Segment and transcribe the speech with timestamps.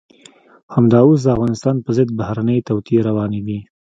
[0.73, 3.59] همدا اوس د افغانستان په ضد بهرنۍ توطئې روانې دي.